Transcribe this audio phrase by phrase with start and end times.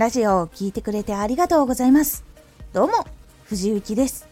[0.00, 2.24] ラジオを聴いてくれてありがとうございます。
[2.72, 3.06] どうも、
[3.44, 4.26] 藤幸です。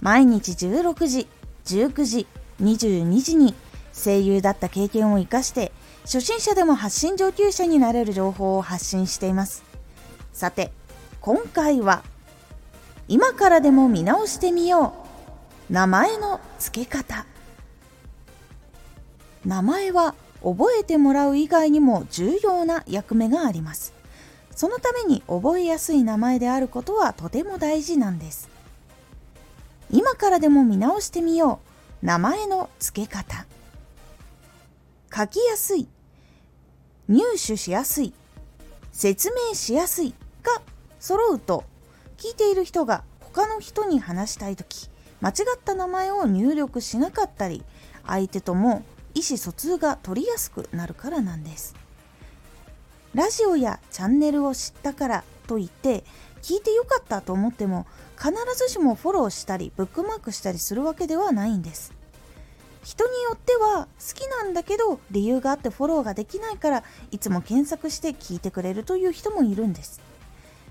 [0.00, 1.28] 毎日16時、
[1.66, 2.26] 19時、
[2.60, 3.54] 22時に
[3.92, 5.70] 声優だった経験を活かして
[6.02, 9.62] 初心者でも発信上級者になれる情報を発信しています。
[10.32, 10.72] さて、
[11.20, 12.02] 今回は
[13.06, 14.94] 今からでも見直してみよ
[15.70, 17.24] う名前の付け方
[19.46, 23.94] 名前は覚えてもらう以外にも重要な役目があります
[24.54, 28.48] そのために覚えやすい名前であることはとても大事なんです。
[29.90, 31.60] 今からでも見直してみよ
[32.02, 32.06] う。
[32.06, 33.46] 名前の付け方。
[35.14, 35.88] 書きやすい。
[37.08, 38.12] 入手しやすい。
[38.92, 40.62] 説明しやすいが
[41.00, 41.64] 揃うと
[42.16, 44.88] 聞いている人が他の人に話したい時
[45.20, 47.64] 間違った名前を入力しなかったり
[48.06, 48.84] 相手とも
[49.14, 51.74] 意思疎通が取りやすくなるからなんです。
[53.14, 56.02] ラジオやチャンネルを知ったからといって
[56.42, 57.86] 聞いてよかったと思っても
[58.18, 61.92] 必ずしもフォローしたりブックマークしたりするわけではないんです。
[62.82, 70.00] 人によっては好きなんだけど理由があってフォローができないからいつも検索して聞いてくれるという人もいるんです。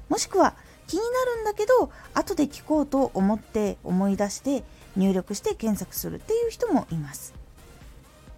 [0.09, 4.63] もしくは気になるんだけど後で聞こうと思って思い出して
[4.97, 7.33] 入力して検索するっていう人もいます。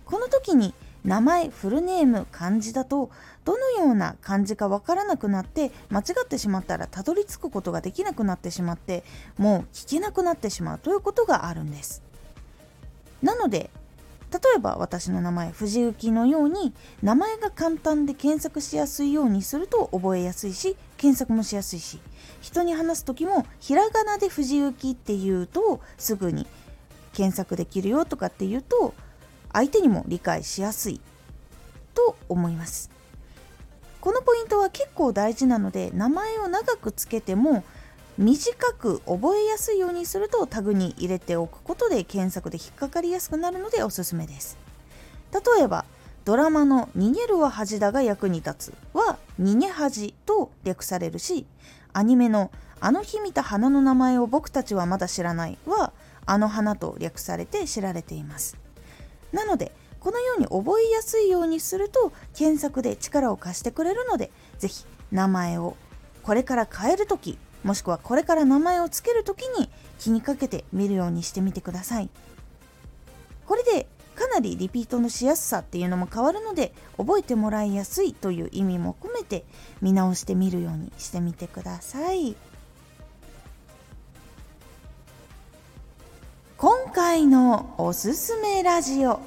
[0.05, 0.75] この時に
[1.05, 3.11] 名前フルネーム漢字だと
[3.45, 9.03] どのような漢字かわからなくなって間違ってしまったらたどり着くことができなくなってしまって
[9.37, 12.01] もう聞けなくなってしまうということがあるんです。
[13.21, 13.69] なので
[14.31, 21.99] 例えば私の名前藤幸のように名前が簡単で検索しやすいようにすると覚えやすいし検索もしやすいし
[22.41, 26.47] 人に話す時もひらがなで藤幸っていうとすぐに
[27.13, 28.93] 検索できるよとかっていうと
[29.55, 30.99] 相手にも理解しやすい。
[31.93, 32.91] と思います。
[34.01, 37.63] このポイントは結構大事なので名前を長くつけても
[38.17, 44.57] 短く覚えやすいようにするとタグに入れておくことで検索で引っかかりやすくなるのでおすすめです。
[45.31, 45.85] 例えば
[46.25, 51.45] ドラマの「逃げるは恥だが役に立つ」は「逃げ恥」と略されるし
[51.93, 55.93] アニメの「あの日見た花の名前を僕たちはまだ知らない」は
[56.27, 58.64] 「あの花」と略されて知られています。
[59.35, 65.75] なのでこのように覚えやすいようにすると検索で力を貸してくれるので是非名前を
[66.23, 69.69] これから変える時もしくはこれから名前を付ける時に
[69.99, 72.09] 気にかけてみるようにしてみてください。
[73.45, 79.43] これでかなりリピートのしやすさっていうのも変わるので覚えてもらいやすいという意味も込めて
[79.81, 82.35] 見直してみるようにしてみてください。
[86.95, 89.19] 回のおすすめラジオ。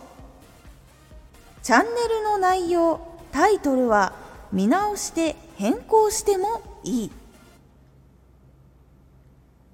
[1.62, 2.98] チャンネルの内容
[3.30, 4.14] タイトルは
[4.50, 7.10] 見直して変更してもいい。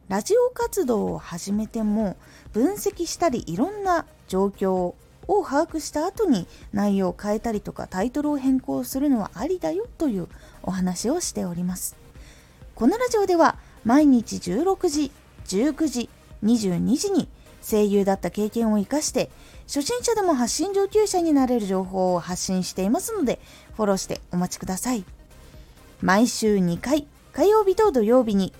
[0.08, 2.16] ラジオ活動を始めても
[2.52, 4.96] 分析したりいろんな状況を
[5.28, 10.26] 把握した後に内容を変えたりとかタイトルを変更するのはありだよという
[10.64, 11.94] お話をしております。
[12.74, 15.12] このラジオでは毎日16時
[15.46, 16.10] 19時
[16.42, 17.28] 22時に
[17.68, 19.30] 声優だった経験を生かして
[19.66, 23.40] 初心者でも発信上級者になれる情報を発信していますので
[23.76, 25.04] フォローしてお待ちください
[26.00, 28.52] 毎週2回火曜日と土曜日に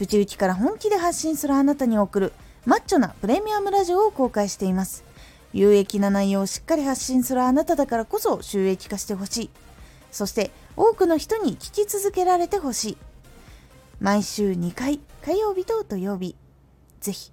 [0.00, 2.32] 内々から本気で発信するあなたに送る
[2.64, 5.04] マッチョなプレミアムラジオを公開しています。
[5.52, 9.50] 有益な内容をしっかり発信するあなただからこそ収益化してほしい。
[10.10, 12.98] そして多くの人に聞き続けられてほしい。
[14.00, 16.34] 毎週2回、火曜日と土曜日。
[17.00, 17.32] ぜひ